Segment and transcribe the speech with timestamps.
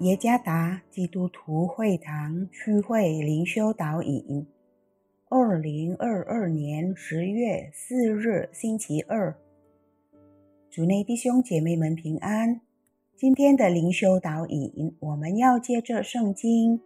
[0.00, 4.46] 耶加达基督徒会堂区会灵修导引，
[5.28, 9.36] 二零二二年十月四日星期二，
[10.70, 12.60] 主内弟兄姐妹们平安。
[13.16, 16.78] 今天的灵修导引，我们要借着圣经《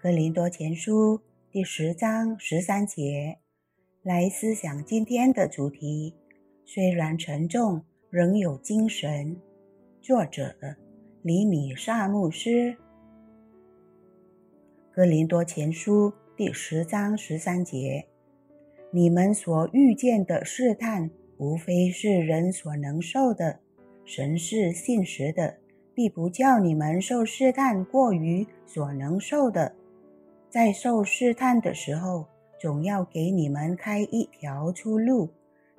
[0.00, 1.18] 格林多前书》
[1.50, 3.38] 第十章十三节
[4.04, 6.14] 来思想今天的主题。
[6.64, 9.36] 虽然沉重，仍有精神。
[10.00, 10.54] 作者。
[11.22, 12.72] 李米萨牧师，
[14.90, 18.06] 《哥林多前书》第十章十三节：
[18.90, 23.60] 你们所遇见的试探，无非是人所能受的。
[24.04, 25.58] 神是信实的，
[25.94, 29.76] 必不叫你们受试探过于所能受的。
[30.50, 32.26] 在受试探的时候，
[32.58, 35.28] 总要给你们开一条出路，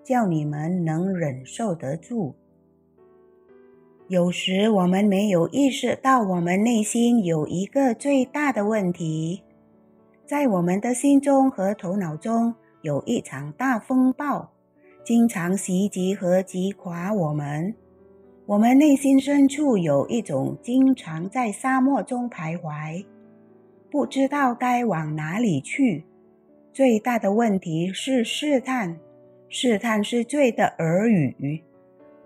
[0.06, 2.34] 叫你们能忍受得住。
[4.14, 9.42] 有时我们没有意识到，我们内心有一个最大的问题，
[10.24, 12.54] 在我们的心中和头脑中
[12.84, 14.52] 有一场大风暴，
[15.04, 17.74] 经常袭击和击垮我们。
[18.46, 23.04] 我们内心深处有一种经常在沙漠中徘徊，
[23.90, 26.04] 不知道该往哪里去。
[26.72, 29.00] 最大的问题是试探，
[29.50, 31.64] 试探是罪的耳语，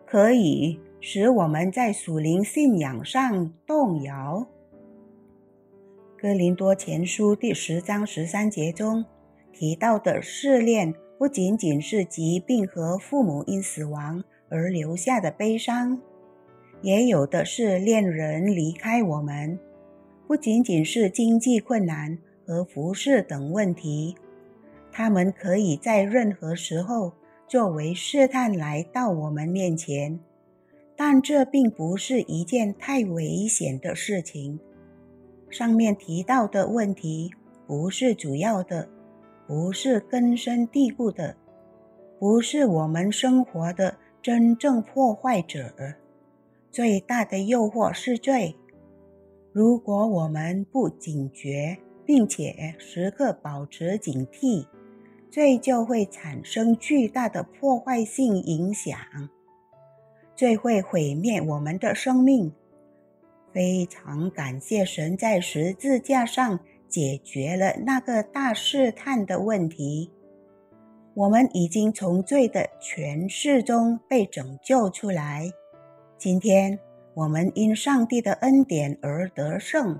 [0.06, 0.78] 可以。
[1.00, 4.48] 使我们在属灵信仰上动摇。
[6.20, 9.06] 哥林多前书第十章十三节中
[9.54, 16.02] 提到的试炼，不仅仅是疾病和父母因死亡而留下的悲伤，
[16.82, 19.60] 也有的是恋人离开我们，
[20.28, 24.16] 不仅仅是经济困难和服饰等问题，
[24.92, 27.14] 他们可以在任何时候
[27.48, 30.20] 作为试探来到我们面前。
[30.98, 34.60] 但这并不是一件太危险的事情。
[35.50, 37.32] 上面提到的问题
[37.68, 38.90] 不是主要的，
[39.48, 41.38] 不是根深蒂固的，
[42.20, 45.72] 不是我们生活的真正破坏者。
[46.72, 48.56] 最大的诱惑是罪。
[49.54, 54.66] 如果我们不警觉，并且时刻保持警惕，
[55.32, 58.98] 罪就会产生巨大的破坏性影响。
[60.38, 62.54] 最会毁灭我们的生命。
[63.52, 70.12] 非常感谢神在十字架上解决了那个大试探的问题。
[71.16, 75.52] 我们已经从罪的权势中被拯救出来。
[76.20, 76.78] 今天
[77.16, 80.00] 我们因上帝的恩典而得胜。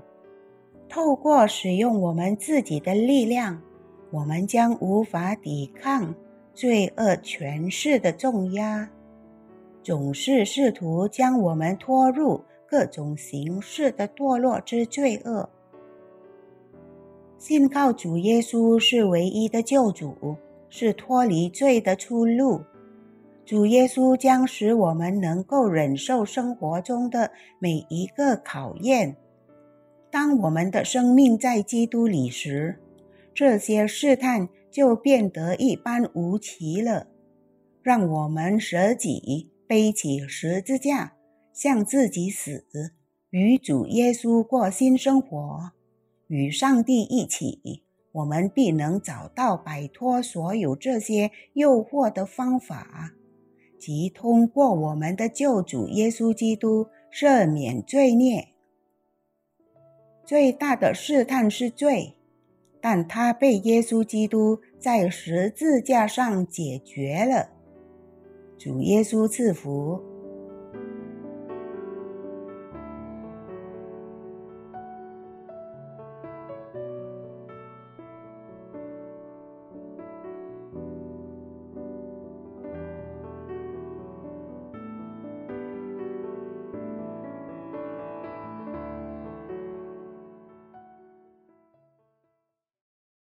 [0.88, 3.60] 透过使用我们自己的力量，
[4.12, 6.14] 我们将无法抵抗
[6.54, 8.88] 罪恶权势的重压。
[9.88, 15.48] 总是试图将我们拖入各种形式的堕落之罪恶。
[17.38, 20.36] 信靠主耶稣是唯一的救主，
[20.68, 22.60] 是脱离罪的出路。
[23.46, 29.16] 主耶稣将使我们能够忍受生活中的每一个考验。
[30.10, 32.78] 当我们的生命在基督里时，
[33.32, 37.06] 这些试探就变得一般无奇了。
[37.82, 39.50] 让我们舍己。
[39.68, 41.12] 背起十字架，
[41.52, 42.64] 向自己死，
[43.28, 45.72] 与主耶稣过新生活，
[46.26, 53.12] 与上帝一起，我们必能找到摆脱所有这些诱惑的方法，
[53.78, 58.48] 即通过我们的救主耶稣基督赦免罪孽。
[60.24, 62.14] 最大的试探是罪，
[62.80, 67.57] 但它被耶稣基督在十字架上解决了。
[68.58, 70.17] 主耶稣赐福。